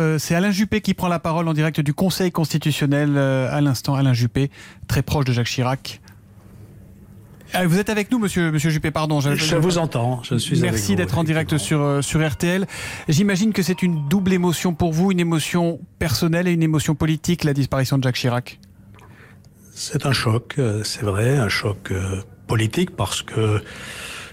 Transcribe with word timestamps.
Euh, 0.00 0.18
c'est 0.18 0.34
Alain 0.34 0.50
Juppé 0.50 0.80
qui 0.80 0.94
prend 0.94 1.08
la 1.08 1.18
parole 1.18 1.46
en 1.46 1.52
direct 1.52 1.80
du 1.80 1.92
Conseil 1.92 2.32
constitutionnel 2.32 3.16
euh, 3.16 3.54
à 3.54 3.60
l'instant. 3.60 3.94
Alain 3.94 4.14
Juppé, 4.14 4.50
très 4.88 5.02
proche 5.02 5.26
de 5.26 5.32
Jacques 5.32 5.46
Chirac. 5.46 6.00
Ah, 7.52 7.66
vous 7.66 7.78
êtes 7.78 7.90
avec 7.90 8.10
nous, 8.10 8.18
monsieur, 8.18 8.50
monsieur 8.50 8.70
Juppé, 8.70 8.90
pardon. 8.90 9.20
Je, 9.20 9.34
je 9.34 9.56
vous 9.56 9.76
entends, 9.76 10.22
je 10.22 10.36
suis 10.36 10.58
Merci 10.60 10.94
d'être 10.96 11.18
en 11.18 11.24
direct 11.24 11.58
sur, 11.58 11.80
euh, 11.82 12.00
sur 12.00 12.26
RTL. 12.26 12.66
J'imagine 13.08 13.52
que 13.52 13.62
c'est 13.62 13.82
une 13.82 14.08
double 14.08 14.32
émotion 14.32 14.72
pour 14.72 14.92
vous, 14.92 15.12
une 15.12 15.20
émotion 15.20 15.80
personnelle 15.98 16.48
et 16.48 16.52
une 16.52 16.62
émotion 16.62 16.94
politique, 16.94 17.44
la 17.44 17.52
disparition 17.52 17.98
de 17.98 18.04
Jacques 18.04 18.16
Chirac. 18.16 18.60
C'est 19.74 20.06
un 20.06 20.12
choc, 20.12 20.56
c'est 20.84 21.02
vrai, 21.02 21.38
un 21.38 21.48
choc 21.48 21.92
politique 22.46 22.90
parce 22.90 23.22
que 23.22 23.62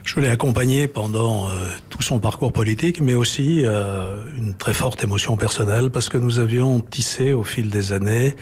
je 0.07 0.21
l'ai 0.21 0.29
accompagné 0.29 0.87
pendant 0.87 1.49
euh, 1.49 1.51
tout 1.89 2.01
son 2.01 2.19
parcours 2.19 2.53
politique, 2.53 3.01
mais 3.01 3.13
aussi 3.13 3.65
euh, 3.65 4.15
une 4.37 4.53
très 4.53 4.73
forte 4.73 5.03
émotion 5.03 5.35
personnelle 5.35 5.89
parce 5.89 6.07
que 6.07 6.17
nous 6.17 6.39
avions 6.39 6.79
tissé 6.79 7.33
au 7.33 7.43
fil 7.43 7.69
des 7.69 7.91
années 7.91 8.35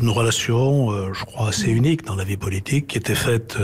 une 0.00 0.08
relation, 0.08 0.90
euh, 0.90 1.12
je 1.12 1.24
crois, 1.26 1.48
assez 1.48 1.70
unique 1.70 2.06
dans 2.06 2.14
la 2.14 2.24
vie 2.24 2.38
politique, 2.38 2.86
qui 2.86 2.96
était 2.96 3.14
faite 3.14 3.58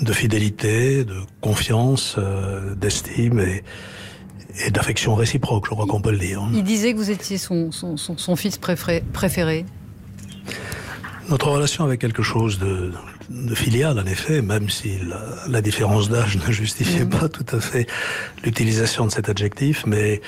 de 0.00 0.12
fidélité, 0.12 1.04
de 1.04 1.20
confiance, 1.40 2.18
d'estime 2.76 3.38
et, 3.38 3.62
et 4.66 4.70
d'affection 4.72 5.14
réciproque, 5.14 5.66
je 5.66 5.70
crois 5.70 5.86
qu'on 5.86 6.00
peut 6.00 6.10
le 6.10 6.18
dire. 6.18 6.42
Il 6.52 6.64
disait 6.64 6.92
que 6.92 6.98
vous 6.98 7.10
étiez 7.10 7.38
son, 7.38 7.70
son, 7.70 7.96
son 7.96 8.36
fils 8.36 8.58
préféré. 8.58 9.64
Notre 11.28 11.50
relation 11.50 11.84
avait 11.84 11.98
quelque 11.98 12.22
chose 12.22 12.58
de, 12.58 12.92
de 13.32 13.54
filiale, 13.54 13.98
en 13.98 14.06
effet, 14.06 14.42
même 14.42 14.68
si 14.68 14.98
la, 15.48 15.62
différence 15.62 16.08
d'âge 16.08 16.36
ne 16.36 16.52
justifiait 16.52 17.04
mm. 17.04 17.10
pas 17.10 17.28
tout 17.28 17.46
à 17.56 17.60
fait 17.60 17.86
l'utilisation 18.44 19.06
de 19.06 19.12
cet 19.12 19.28
adjectif. 19.28 19.84
Mais 19.86 20.20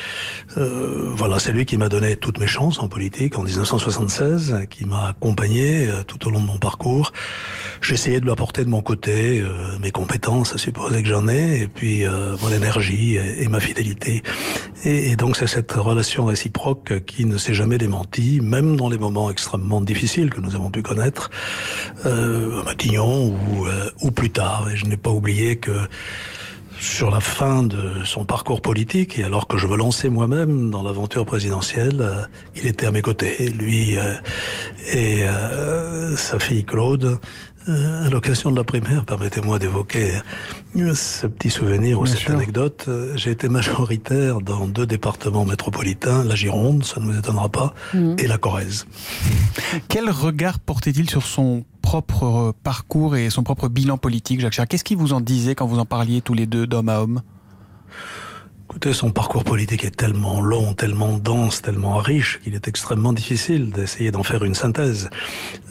euh, 0.56 1.10
voilà, 1.14 1.38
c'est 1.38 1.52
lui 1.52 1.66
qui 1.66 1.76
m'a 1.76 1.88
donné 1.88 2.16
toutes 2.16 2.38
mes 2.38 2.46
chances 2.46 2.78
en 2.78 2.88
politique 2.88 3.38
en 3.38 3.42
1976, 3.42 4.66
qui 4.70 4.84
m'a 4.84 5.08
accompagné 5.08 5.88
euh, 5.88 6.02
tout 6.04 6.26
au 6.26 6.30
long 6.30 6.40
de 6.40 6.46
mon 6.46 6.58
parcours. 6.58 7.12
J'ai 7.82 7.94
essayé 7.94 8.20
de 8.20 8.24
lui 8.24 8.32
apporter 8.32 8.64
de 8.64 8.70
mon 8.70 8.80
côté 8.80 9.40
euh, 9.40 9.78
mes 9.80 9.90
compétences, 9.90 10.54
à 10.54 10.58
supposer 10.58 11.02
que 11.02 11.08
j'en 11.08 11.28
ai, 11.28 11.62
et 11.62 11.68
puis 11.68 12.04
mon 12.42 12.50
énergie 12.50 13.16
et, 13.16 13.48
ma 13.48 13.60
fidélité. 13.60 14.22
Et, 14.84 15.10
et 15.10 15.16
donc 15.16 15.36
c'est 15.36 15.46
cette 15.46 15.72
relation 15.72 16.24
réciproque 16.26 17.04
qui 17.04 17.24
ne 17.26 17.36
s'est 17.36 17.54
jamais 17.54 17.78
démentie, 17.78 18.40
même 18.40 18.76
dans 18.76 18.88
les 18.88 18.98
moments 18.98 19.30
extrêmement 19.30 19.80
difficiles 19.80 20.30
que 20.30 20.40
nous 20.40 20.54
avons 20.54 20.70
pu 20.70 20.82
connaître. 20.82 21.30
Euh, 22.06 22.62
ou, 22.98 23.66
euh, 23.66 23.90
ou 24.02 24.10
plus 24.10 24.30
tard. 24.30 24.68
Et 24.72 24.76
je 24.76 24.86
n'ai 24.86 24.96
pas 24.96 25.10
oublié 25.10 25.56
que 25.56 25.72
sur 26.80 27.10
la 27.10 27.20
fin 27.20 27.62
de 27.62 28.04
son 28.04 28.24
parcours 28.24 28.60
politique, 28.60 29.18
et 29.18 29.24
alors 29.24 29.46
que 29.46 29.56
je 29.56 29.66
me 29.66 29.76
lançais 29.76 30.10
moi-même 30.10 30.70
dans 30.70 30.82
l'aventure 30.82 31.24
présidentielle, 31.24 32.00
euh, 32.00 32.22
il 32.56 32.66
était 32.66 32.86
à 32.86 32.90
mes 32.90 33.00
côtés, 33.02 33.48
lui 33.48 33.96
euh, 33.96 34.14
et 34.92 35.24
sa 36.16 36.38
fille 36.38 36.64
Claude. 36.64 37.18
à 37.66 38.10
l'occasion 38.10 38.50
de 38.50 38.56
la 38.56 38.64
primaire, 38.64 39.04
permettez-moi 39.06 39.58
d'évoquer 39.58 40.12
ce 40.94 41.26
petit 41.26 41.48
souvenir 41.48 41.98
ou 42.00 42.06
cette 42.06 42.28
anecdote. 42.28 42.90
J'ai 43.14 43.30
été 43.30 43.48
majoritaire 43.48 44.40
dans 44.40 44.66
deux 44.66 44.86
départements 44.86 45.46
métropolitains, 45.46 46.24
la 46.24 46.34
Gironde, 46.34 46.84
ça 46.84 47.00
ne 47.00 47.06
vous 47.06 47.18
étonnera 47.18 47.48
pas, 47.48 47.72
mmh. 47.94 48.16
et 48.18 48.26
la 48.26 48.36
Corrèze. 48.36 48.86
Quel 49.88 50.10
regard 50.10 50.58
portait-il 50.60 51.08
sur 51.08 51.22
son 51.22 51.64
propre 52.02 52.24
euh, 52.24 52.52
parcours 52.64 53.14
et 53.14 53.30
son 53.30 53.44
propre 53.44 53.68
bilan 53.68 53.98
politique, 53.98 54.40
Jacques 54.40 54.54
Chirac. 54.54 54.68
Qu'est-ce 54.68 54.82
qu'il 54.82 54.96
vous 54.96 55.12
en 55.12 55.20
disait 55.20 55.54
quand 55.54 55.66
vous 55.66 55.78
en 55.78 55.86
parliez 55.86 56.22
tous 56.22 56.34
les 56.34 56.46
deux 56.46 56.66
d'homme 56.66 56.88
à 56.88 57.00
homme? 57.00 57.22
Écoutez, 58.64 58.92
son 58.92 59.12
parcours 59.12 59.44
politique 59.44 59.84
est 59.84 59.94
tellement 59.94 60.40
long, 60.40 60.74
tellement 60.74 61.18
dense, 61.18 61.62
tellement 61.62 61.98
riche 61.98 62.40
qu'il 62.42 62.56
est 62.56 62.66
extrêmement 62.66 63.12
difficile 63.12 63.70
d'essayer 63.70 64.10
d'en 64.10 64.24
faire 64.24 64.42
une 64.44 64.56
synthèse. 64.56 65.08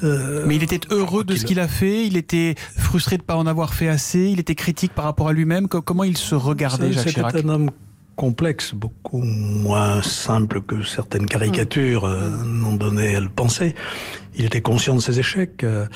Euh, 0.03 0.45
Mais 0.47 0.55
il 0.55 0.63
était 0.63 0.79
heureux 0.91 1.25
de 1.25 1.35
ce 1.35 1.43
qu'il 1.43 1.59
a 1.59 1.67
fait, 1.67 2.07
il 2.07 2.15
était 2.15 2.55
frustré 2.77 3.17
de 3.17 3.23
ne 3.23 3.25
pas 3.25 3.35
en 3.35 3.45
avoir 3.45 3.73
fait 3.73 3.89
assez, 3.89 4.29
il 4.29 4.39
était 4.39 4.55
critique 4.55 4.93
par 4.93 5.03
rapport 5.03 5.27
à 5.27 5.33
lui-même. 5.33 5.67
Comment 5.67 6.05
il 6.05 6.15
se 6.15 6.35
regardait, 6.35 6.93
Jacques 6.93 7.07
Chirac? 7.09 7.35
un 7.35 7.49
homme 7.49 7.71
complexe, 8.15 8.73
beaucoup 8.73 9.21
moins 9.21 10.01
simple 10.01 10.61
que 10.61 10.83
certaines 10.83 11.25
caricatures 11.25 12.05
euh, 12.05 12.29
n'ont 12.45 12.75
donné 12.75 13.15
à 13.15 13.19
le 13.19 13.29
penser. 13.29 13.75
Il 14.35 14.45
était 14.45 14.61
conscient 14.61 14.95
de 14.95 15.01
ses 15.01 15.19
échecs. 15.19 15.63
Euh, 15.63 15.87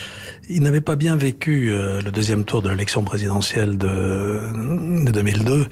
il 0.49 0.63
n'avait 0.63 0.81
pas 0.81 0.95
bien 0.95 1.15
vécu 1.15 1.71
euh, 1.71 2.01
le 2.01 2.11
deuxième 2.11 2.43
tour 2.43 2.61
de 2.61 2.69
l'élection 2.69 3.03
présidentielle 3.03 3.77
de, 3.77 4.39
de, 5.05 5.11
2002, 5.11 5.67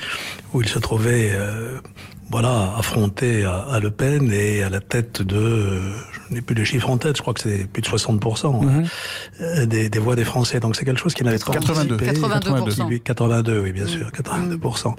où 0.53 0.61
il 0.61 0.67
se 0.67 0.79
trouvait 0.79 1.31
voilà, 2.29 2.73
affronté 2.77 3.45
à, 3.45 3.79
Le 3.79 3.91
Pen 3.91 4.31
et 4.31 4.63
à 4.63 4.69
la 4.69 4.79
tête 4.79 5.21
de, 5.21 5.79
je 6.11 6.33
n'ai 6.33 6.41
plus 6.41 6.55
les 6.55 6.65
chiffres 6.65 6.89
en 6.89 6.97
tête, 6.97 7.17
je 7.17 7.21
crois 7.21 7.33
que 7.33 7.41
c'est 7.41 7.67
plus 7.67 7.81
de 7.81 7.87
60% 7.87 8.63
mhm. 8.63 8.85
euh, 9.41 9.65
des, 9.65 9.89
des, 9.89 9.99
voix 9.99 10.15
des 10.15 10.25
Français. 10.25 10.59
Donc 10.59 10.75
c'est 10.75 10.85
quelque 10.85 10.99
chose 10.99 11.13
qui 11.13 11.23
n'avait 11.23 11.37
pas 11.37 11.53
82. 11.53 11.97
82. 11.97 12.97
82, 12.97 13.59
oui, 13.59 13.71
bien 13.71 13.85
sûr, 13.85 14.09
82%. 14.09 14.95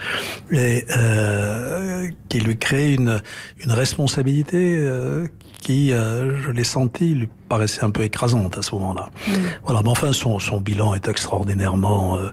Et 0.52 0.84
euh, 0.96 2.08
qui 2.28 2.40
lui 2.40 2.56
crée 2.58 2.94
une, 2.94 3.20
une 3.64 3.72
responsabilité 3.72 4.76
euh, 4.78 5.26
qui, 5.60 5.92
euh, 5.92 6.40
je 6.42 6.50
l'ai 6.50 6.64
senti, 6.64 7.14
lui 7.14 7.28
paraissait 7.48 7.84
un 7.84 7.90
peu 7.90 8.02
écrasante 8.02 8.58
à 8.58 8.62
ce 8.62 8.74
moment-là. 8.74 9.10
Mm. 9.26 9.32
Voilà, 9.64 9.82
mais 9.82 9.90
enfin, 9.90 10.12
son, 10.12 10.38
son 10.38 10.60
bilan 10.60 10.94
est 10.94 11.08
extraordinairement 11.08 12.18
euh, 12.18 12.30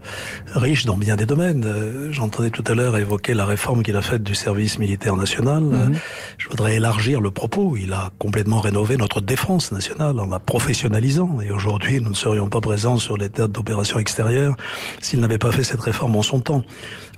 riche 0.54 0.86
dans 0.86 0.98
bien 0.98 1.16
des 1.16 1.26
domaines. 1.26 1.66
Euh, 1.66 2.12
j'entendais 2.12 2.50
tout 2.50 2.64
à 2.68 2.74
l'heure 2.74 2.98
évoquer 2.98 3.34
la 3.34 3.46
réforme 3.46 3.84
qu'il 3.84 3.96
a 3.96 4.02
faite 4.02 4.24
du 4.24 4.36
service 4.36 4.80
militaire 4.80 5.16
national. 5.16 5.64
Mm. 5.64 5.94
je 6.38 6.50
voudrais 6.50 6.76
élargir 6.76 7.22
le 7.22 7.32
propos. 7.32 7.76
Il 7.78 7.94
a 7.94 8.12
complètement 8.20 8.60
rénové 8.60 8.98
notre 8.98 9.22
défense 9.22 9.72
nationale 9.72 10.20
en 10.20 10.28
la 10.28 10.40
professionnalisant. 10.40 11.40
Et 11.42 11.52
aujourd'hui, 11.52 12.02
nous 12.02 12.10
ne 12.10 12.16
serions 12.16 12.50
pas 12.50 12.62
présents 12.62 12.98
sur 12.98 13.18
les 13.18 13.30
théâtres 13.30 13.54
d'opérations 13.54 14.00
extérieures 14.00 14.56
s'il 15.02 15.20
n'avait 15.20 15.38
pas 15.38 15.52
fait 15.52 15.64
cette 15.64 15.82
réforme 15.82 16.16
en 16.16 16.24
son 16.24 16.40
temps. 16.40 16.64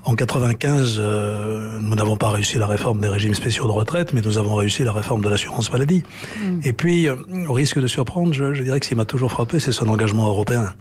En 0.06 0.14
95, 0.14 0.98
euh, 1.00 1.80
nous 1.82 1.96
n'avons 1.96 2.16
pas 2.16 2.30
réussi 2.30 2.60
la 2.60 2.68
réforme 2.68 3.00
des 3.00 3.08
régimes 3.08 3.34
spéciaux 3.34 3.66
de 3.66 3.72
retraite, 3.72 4.14
mais 4.14 4.22
nous 4.22 4.38
avons 4.38 4.54
réussi 4.54 4.84
la 4.84 4.92
réforme 4.92 5.24
de 5.24 5.30
l'assurance 5.30 5.72
maladie. 5.72 6.04
Mm. 6.40 6.60
Et 6.64 6.74
puis, 6.74 7.10
euh, 7.10 7.16
au 7.48 7.54
risque 7.54 7.80
de 7.80 7.85
surprendre, 7.88 8.34
je, 8.34 8.62
dirais 8.64 8.80
que 8.80 8.86
ce 8.86 8.90
qui 8.90 8.96
m'a 8.96 9.06
toujours 9.06 9.32
frappé, 9.32 9.60
c'est 9.60 9.72
son 9.72 9.88
engagement 9.90 10.28
européen. 10.28 10.74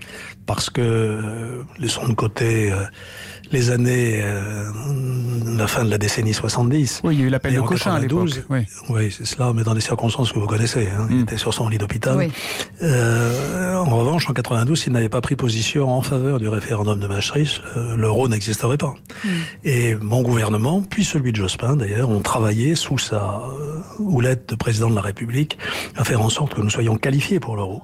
Parce 0.46 0.70
que, 0.70 0.80
euh, 0.80 1.62
laissons 1.78 2.08
de 2.08 2.14
côté 2.14 2.72
euh, 2.72 2.84
les 3.52 3.70
années, 3.70 4.20
euh, 4.22 4.70
la 5.56 5.66
fin 5.66 5.84
de 5.84 5.90
la 5.90 5.98
décennie 5.98 6.34
70. 6.34 7.00
Oui, 7.04 7.14
il 7.14 7.20
y 7.20 7.22
a 7.24 7.26
eu 7.26 7.28
l'appel 7.30 7.54
de 7.54 7.60
Cochin 7.60 7.94
à 7.94 8.00
l'époque. 8.00 8.30
Oui, 8.50 8.60
oui 8.88 9.14
c'est 9.16 9.26
cela, 9.26 9.52
mais 9.54 9.62
dans 9.62 9.74
des 9.74 9.80
circonstances 9.80 10.32
que 10.32 10.38
vous 10.38 10.46
connaissez. 10.46 10.88
Hein. 10.88 11.06
Il 11.10 11.16
mm. 11.16 11.22
était 11.22 11.36
sur 11.36 11.54
son 11.54 11.68
lit 11.68 11.78
d'hôpital. 11.78 12.16
Oui. 12.16 12.32
Euh, 12.82 13.76
en 13.76 13.96
revanche, 13.96 14.28
en 14.28 14.32
92, 14.32 14.80
s'il 14.80 14.92
n'avait 14.92 15.08
pas 15.08 15.20
pris 15.20 15.36
position 15.36 15.90
en 15.90 16.02
faveur 16.02 16.38
du 16.38 16.48
référendum 16.48 16.98
de 16.98 17.06
Maastricht, 17.06 17.62
euh, 17.76 17.96
l'euro 17.96 18.28
n'existerait 18.28 18.78
pas. 18.78 18.94
Mm. 19.24 19.28
Et 19.64 19.94
mon 19.96 20.22
gouvernement, 20.22 20.82
puis 20.82 21.04
celui 21.04 21.32
de 21.32 21.36
Jospin 21.36 21.76
d'ailleurs, 21.76 22.10
ont 22.10 22.20
travaillé 22.20 22.74
sous 22.74 22.98
sa 22.98 23.42
euh, 23.44 23.80
houlette 23.98 24.48
de 24.50 24.54
président 24.56 24.90
de 24.90 24.94
la 24.94 25.02
République 25.02 25.58
à 25.96 26.04
faire 26.04 26.22
en 26.22 26.28
sorte 26.28 26.54
que 26.54 26.60
nous 26.60 26.70
soyons 26.70 26.96
qualifiés 26.96 27.40
pour 27.40 27.56
l'euro. 27.56 27.82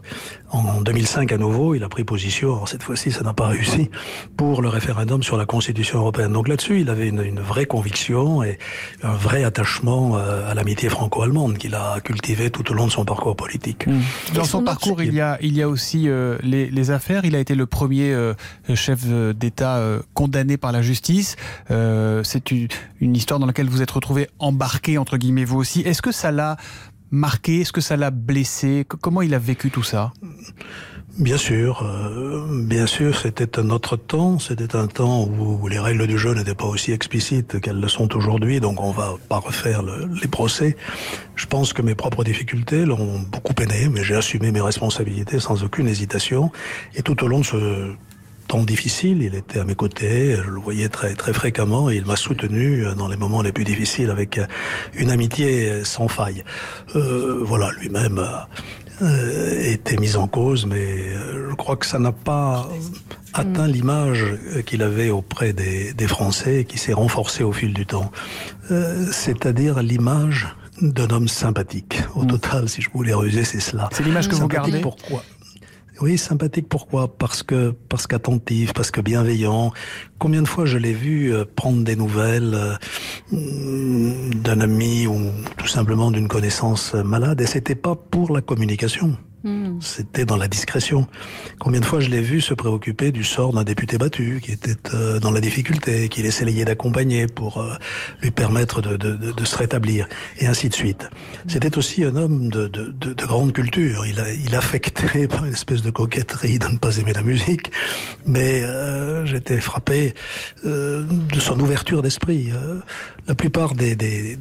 En 0.51 0.81
2005, 0.81 1.31
à 1.33 1.39
nouveau, 1.39 1.75
il 1.75 1.85
a 1.85 1.89
pris 1.89 2.05
position, 2.05 2.67
cette 2.67 2.83
fois-ci 2.83 3.13
ça 3.13 3.23
n'a 3.23 3.33
pas 3.33 3.47
réussi, 3.47 3.91
pour 4.37 4.63
le 4.63 4.69
référendum 4.69 5.23
sur 5.23 5.37
la 5.37 5.47
Constitution 5.51 5.99
européenne. 5.99 6.33
Donc 6.33 6.47
là-dessus, 6.47 6.81
il 6.81 6.89
avait 6.91 7.09
une, 7.09 7.23
une, 7.23 7.41
vraie 7.41 7.67
conviction 7.67 8.45
et 8.45 8.59
un 9.03 9.17
vrai 9.27 9.43
attachement 9.43 10.17
euh, 10.17 10.49
à 10.49 10.55
l'amitié 10.55 10.89
franco-allemande 10.89 11.59
qu'il 11.59 11.75
a 11.75 12.01
cultivé 12.01 12.51
tout 12.51 12.71
au 12.71 12.75
long 12.75 12.87
de 12.87 12.93
son 12.93 13.05
parcours 13.05 13.35
politique. 13.35 13.89
Mmh. 13.89 14.01
Dans 14.35 14.45
son 14.45 14.63
parcours, 14.63 15.03
il 15.03 15.13
y 15.13 15.21
a, 15.21 15.39
il 15.43 15.55
y 15.57 15.63
a 15.63 15.69
aussi 15.69 16.09
euh, 16.09 16.39
les, 16.43 16.71
les, 16.71 16.91
affaires. 16.93 17.25
Il 17.25 17.35
a 17.35 17.41
été 17.41 17.57
le 17.57 17.67
premier 17.67 18.13
euh, 18.13 18.35
chef 18.75 19.05
d'État 19.35 19.79
euh, 19.79 20.01
condamné 20.15 20.57
par 20.57 20.71
la 20.71 20.83
justice. 20.83 21.35
Euh, 21.73 22.23
C'est 22.23 22.53
une, 22.53 22.69
une 23.01 23.17
histoire 23.17 23.41
dans 23.41 23.47
laquelle 23.47 23.69
vous 23.69 23.83
êtes 23.83 23.91
retrouvé 23.91 24.29
embarqué, 24.39 24.99
entre 24.99 25.17
guillemets, 25.17 25.45
vous 25.45 25.59
aussi. 25.59 25.81
Est-ce 25.81 26.01
que 26.01 26.13
ça 26.13 26.31
l'a 26.31 26.59
marqué? 27.11 27.63
Est-ce 27.63 27.73
que 27.73 27.81
ça 27.81 27.97
l'a 27.97 28.13
blessé? 28.13 28.87
Comment 28.87 29.23
il 29.23 29.35
a 29.35 29.41
vécu 29.41 29.71
tout 29.71 29.83
ça? 29.83 30.13
Bien 31.19 31.37
sûr, 31.37 31.83
euh, 31.83 32.47
bien 32.49 32.87
sûr, 32.87 33.19
c'était 33.19 33.59
un 33.59 33.71
autre 33.71 33.97
temps. 33.97 34.39
C'était 34.39 34.77
un 34.77 34.87
temps 34.87 35.27
où 35.27 35.67
les 35.67 35.79
règles 35.79 36.07
du 36.07 36.17
jeu 36.17 36.35
n'étaient 36.35 36.55
pas 36.55 36.67
aussi 36.67 36.93
explicites 36.93 37.61
qu'elles 37.61 37.81
le 37.81 37.89
sont 37.89 38.17
aujourd'hui. 38.17 38.61
Donc, 38.61 38.81
on 38.81 38.93
va 38.93 39.17
pas 39.29 39.39
refaire 39.39 39.83
le, 39.83 40.09
les 40.23 40.29
procès. 40.29 40.77
Je 41.35 41.47
pense 41.47 41.73
que 41.73 41.83
mes 41.83 41.97
propres 41.97 42.23
difficultés 42.23 42.85
l'ont 42.85 43.19
beaucoup 43.19 43.55
peiné, 43.55 43.89
mais 43.91 44.05
j'ai 44.05 44.15
assumé 44.15 44.53
mes 44.53 44.61
responsabilités 44.61 45.41
sans 45.41 45.65
aucune 45.65 45.89
hésitation. 45.89 46.53
Et 46.95 47.03
tout 47.03 47.23
au 47.25 47.27
long 47.27 47.41
de 47.41 47.45
ce 47.45 47.93
temps 48.47 48.63
difficile, 48.63 49.23
il 49.23 49.35
était 49.35 49.59
à 49.61 49.65
mes 49.65 49.75
côtés, 49.75 50.37
je 50.37 50.51
le 50.51 50.61
voyais 50.61 50.89
très 50.89 51.15
très 51.15 51.33
fréquemment 51.33 51.89
et 51.89 51.97
il 51.97 52.05
m'a 52.05 52.17
soutenu 52.17 52.85
dans 52.97 53.07
les 53.07 53.17
moments 53.17 53.43
les 53.43 53.53
plus 53.53 53.63
difficiles 53.63 54.11
avec 54.11 54.41
une 54.95 55.11
amitié 55.11 55.85
sans 55.85 56.09
faille. 56.09 56.43
Euh, 56.97 57.39
voilà, 57.43 57.71
lui-même 57.79 58.21
était 59.03 59.97
mis 59.97 60.17
en 60.17 60.27
cause, 60.29 60.67
mais 60.67 60.77
euh, 60.79 61.51
je 61.51 61.55
crois 61.55 61.77
que 61.77 61.87
ça 61.87 61.99
n'a 61.99 62.13
pas 62.13 62.69
atteint 63.33 63.67
mm. 63.67 63.73
l'image 63.73 64.25
qu'il 64.67 64.83
avait 64.83 65.11
auprès 65.11 65.53
des, 65.53 65.93
des 65.93 66.09
Français 66.09 66.61
et 66.61 66.65
qui 66.65 66.79
s'est 66.79 66.93
renforcée 66.93 67.43
au 67.43 67.53
fil 67.53 67.73
du 67.73 67.87
temps. 67.87 68.11
Euh, 68.71 69.07
C'est-à-dire 69.13 69.83
l'image 69.83 70.49
d'un 70.81 71.11
homme 71.11 71.29
sympathique. 71.29 72.03
Au 72.15 72.23
mmh. 72.23 72.27
total, 72.29 72.69
si 72.69 72.81
je 72.81 72.89
voulais 72.91 73.13
ruser, 73.13 73.45
c'est 73.45 73.61
cela. 73.61 73.91
C'est 73.93 74.03
l'image 74.03 74.29
que 74.29 74.35
vous 74.35 74.49
gardez? 74.49 74.81
Pourquoi? 74.81 75.23
Oui, 76.01 76.19
sympathique. 76.19 76.69
Pourquoi? 76.69 77.09
Parce 77.17 77.43
que 77.43 77.75
parce 77.89 78.07
qu'attentif, 78.07 78.73
parce 78.73 78.91
que 78.91 79.01
bienveillant. 79.01 79.73
Combien 80.19 80.43
de 80.43 80.49
fois 80.49 80.67
je 80.67 80.79
l'ai 80.79 80.93
vu 80.93 81.33
euh, 81.33 81.45
prendre 81.45 81.85
des 81.85 81.97
nouvelles 81.97 82.55
euh, 83.33 84.15
d'un 84.43 84.61
ami 84.61 85.07
ou 85.07 85.31
tout 85.57 85.67
simplement 85.67 86.11
d'une 86.11 86.29
connaissance 86.29 86.95
malade, 86.95 87.41
et 87.41 87.47
c'était 87.47 87.75
pas 87.75 87.95
pour 87.95 88.33
la 88.33 88.41
communication. 88.41 89.17
Hmm. 89.43 89.81
C'était 89.81 90.27
dans 90.27 90.37
la 90.37 90.49
discrétion. 90.49 91.07
Combien 91.59 91.81
de 91.81 91.87
fois 91.87 92.01
je 92.01 92.11
l'ai 92.11 92.21
vu 92.21 92.43
se 92.43 92.53
préoccuper 92.53 93.11
du 93.11 93.25
sort 93.25 93.55
d'un 93.55 93.65
député 93.65 93.97
battu 93.97 94.39
qui 94.43 94.53
était 94.53 94.77
euh, 94.93 95.19
dans 95.19 95.31
la 95.31 95.41
difficulté, 95.41 96.11
qu'il 96.11 96.27
essayait 96.27 96.67
d'accompagner 96.67 97.27
pour 97.27 97.59
euh, 97.59 97.75
lui 98.21 98.31
permettre 98.31 98.83
de, 98.83 99.45
se 99.45 99.57
rétablir, 99.57 100.09
et 100.39 100.47
ainsi 100.47 100.69
de 100.69 100.75
suite. 100.75 101.09
C'était 101.49 101.79
aussi 101.79 102.05
un 102.05 102.17
homme 102.17 102.51
de, 102.51 102.69
de, 102.69 103.15
grande 103.15 103.53
culture. 103.55 104.05
Il, 104.07 104.55
affectait 104.55 105.27
par 105.29 105.47
une 105.47 105.55
espèce 105.55 105.81
de 105.81 105.91
coquetterie 105.91 106.59
de 106.59 106.69
ne 106.69 106.77
pas 106.77 106.99
aimer 106.99 107.15
la 107.15 107.23
musique, 107.23 107.73
mais 108.27 108.63
euh, 108.63 109.25
j'étais 109.25 109.61
frappé 109.61 110.13
de 110.65 111.41
son 111.41 111.59
ouverture 111.61 112.03
d'esprit. 112.03 112.53
La 113.27 113.35
plupart 113.35 113.75
des, 113.75 114.37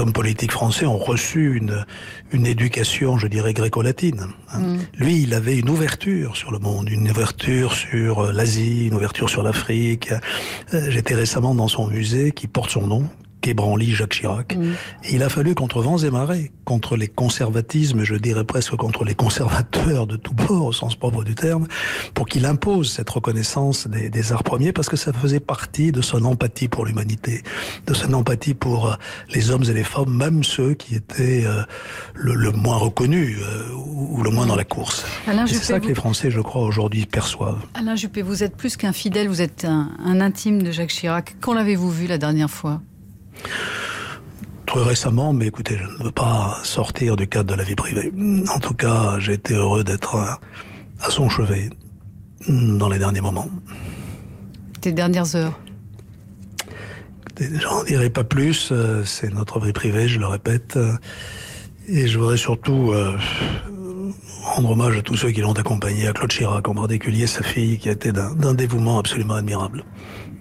hommes 0.00 0.12
politiques 0.12 0.52
français 0.52 0.86
ont 0.86 0.98
reçu 0.98 1.56
une, 1.56 1.84
une 2.32 2.46
éducation, 2.46 3.18
je 3.18 3.28
dirais, 3.28 3.52
gréco-latine. 3.52 3.99
Hein. 4.08 4.78
Lui, 4.94 5.22
il 5.22 5.34
avait 5.34 5.58
une 5.58 5.68
ouverture 5.68 6.36
sur 6.36 6.50
le 6.50 6.58
monde, 6.58 6.88
une 6.88 7.10
ouverture 7.10 7.74
sur 7.74 8.20
euh, 8.20 8.32
l'Asie, 8.32 8.86
une 8.86 8.94
ouverture 8.94 9.28
sur 9.28 9.42
l'Afrique. 9.42 10.12
Euh, 10.72 10.90
j'étais 10.90 11.14
récemment 11.14 11.54
dans 11.54 11.68
son 11.68 11.86
musée 11.86 12.32
qui 12.32 12.46
porte 12.46 12.70
son 12.70 12.86
nom, 12.86 13.08
qu'ébranlit 13.40 13.92
Jacques 13.92 14.14
Chirac. 14.14 14.56
Mm. 14.56 14.74
il 15.10 15.22
a 15.22 15.28
fallu 15.28 15.54
contre 15.54 15.82
vents 15.82 15.98
et 15.98 16.10
marées, 16.10 16.52
contre 16.64 16.96
les 16.96 17.08
conservatismes, 17.08 18.04
je 18.04 18.14
dirais 18.14 18.44
presque 18.44 18.76
contre 18.76 19.04
les 19.04 19.14
conservateurs 19.14 20.06
de 20.06 20.16
tous 20.16 20.34
bords, 20.34 20.66
au 20.66 20.72
sens 20.72 20.96
propre 20.96 21.24
du 21.24 21.34
terme, 21.34 21.66
pour 22.14 22.26
qu'il 22.26 22.46
impose 22.46 22.90
cette 22.92 23.10
reconnaissance 23.10 23.88
des, 23.88 24.32
arts 24.32 24.44
premiers, 24.44 24.72
parce 24.72 24.88
que 24.88 24.96
ça 24.96 25.12
faisait 25.12 25.40
partie 25.40 25.92
de 25.92 26.02
son 26.02 26.24
empathie 26.24 26.68
pour 26.68 26.84
l'humanité, 26.84 27.42
de 27.86 27.94
son 27.94 28.12
empathie 28.12 28.54
pour 28.54 28.88
euh, 28.88 28.94
les 29.34 29.50
hommes 29.50 29.64
et 29.64 29.72
les 29.72 29.84
femmes, 29.84 30.14
même 30.14 30.44
ceux 30.44 30.74
qui 30.74 30.94
étaient 30.94 31.44
euh, 31.44 31.62
le, 32.14 32.52
moins 32.52 32.76
reconnus 32.76 33.38
euh, 33.40 33.74
ou, 33.74 34.22
le 34.22 34.30
moins 34.30 34.46
dans 34.46 34.56
la 34.56 34.64
course. 34.64 35.04
C'est 35.46 35.54
ça 35.54 35.80
que 35.80 35.86
les 35.86 35.94
Français, 35.94 36.30
je 36.30 36.40
crois, 36.40 36.62
aujourd'hui 36.62 37.06
perçoivent. 37.06 37.64
Alain 37.74 37.96
Juppé, 37.96 38.22
vous 38.22 38.42
êtes 38.42 38.56
plus 38.56 38.76
qu'un 38.76 38.92
fidèle, 38.92 39.28
vous 39.28 39.42
êtes 39.42 39.64
un, 39.64 39.90
un 40.04 40.20
intime 40.20 40.62
de 40.62 40.70
Jacques 40.70 40.90
Chirac. 40.90 41.36
Quand 41.40 41.54
l'avez-vous 41.54 41.90
vu 41.90 42.06
la 42.06 42.18
dernière 42.18 42.50
fois? 42.50 42.80
Très 44.66 44.82
récemment, 44.82 45.32
mais 45.32 45.46
écoutez, 45.46 45.76
je 45.76 45.98
ne 45.98 46.04
veux 46.04 46.12
pas 46.12 46.58
sortir 46.62 47.16
du 47.16 47.26
cadre 47.26 47.50
de 47.50 47.54
la 47.56 47.64
vie 47.64 47.74
privée. 47.74 48.12
En 48.54 48.60
tout 48.60 48.74
cas, 48.74 49.18
j'ai 49.18 49.32
été 49.32 49.54
heureux 49.54 49.82
d'être 49.82 50.14
à 50.14 51.10
son 51.10 51.28
chevet 51.28 51.70
dans 52.48 52.88
les 52.88 52.98
derniers 52.98 53.20
moments. 53.20 53.48
Tes 54.80 54.92
dernières 54.92 55.34
heures 55.34 55.58
J'en 57.40 57.84
dirai 57.84 58.10
pas 58.10 58.24
plus, 58.24 58.68
euh, 58.70 59.02
c'est 59.04 59.32
notre 59.32 59.60
vie 59.60 59.72
privée, 59.72 60.08
je 60.08 60.18
le 60.18 60.26
répète. 60.26 60.78
Et 61.88 62.06
je 62.06 62.18
voudrais 62.18 62.36
surtout 62.36 62.92
euh, 62.92 63.16
rendre 64.42 64.70
hommage 64.70 64.98
à 64.98 65.02
tous 65.02 65.16
ceux 65.16 65.30
qui 65.30 65.40
l'ont 65.40 65.52
accompagné, 65.52 66.06
à 66.06 66.12
Claude 66.12 66.30
Chirac 66.30 66.68
en 66.68 66.74
particulier, 66.74 67.26
sa 67.26 67.42
fille, 67.42 67.78
qui 67.78 67.88
a 67.88 67.92
été 67.92 68.12
d'un 68.12 68.54
dévouement 68.54 68.98
absolument 68.98 69.34
admirable. 69.34 69.84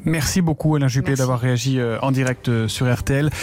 Merci 0.09 0.41
beaucoup 0.41 0.75
Alain 0.75 0.87
Juppé 0.87 1.13
d'avoir 1.13 1.39
réagi 1.39 1.79
euh, 1.79 1.99
en 2.01 2.11
direct 2.11 2.49
euh, 2.49 2.67
sur 2.67 2.91
RTL. 2.91 3.29